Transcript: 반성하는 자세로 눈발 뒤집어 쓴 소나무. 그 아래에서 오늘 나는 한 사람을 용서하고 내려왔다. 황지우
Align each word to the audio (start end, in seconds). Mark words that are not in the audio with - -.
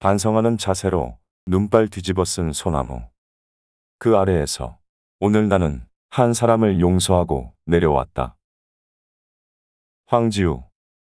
반성하는 0.00 0.58
자세로 0.58 1.18
눈발 1.46 1.88
뒤집어 1.88 2.24
쓴 2.24 2.52
소나무. 2.52 3.02
그 3.98 4.16
아래에서 4.16 4.78
오늘 5.18 5.48
나는 5.48 5.84
한 6.08 6.32
사람을 6.32 6.78
용서하고 6.78 7.52
내려왔다. 7.66 8.36
황지우 10.06 10.62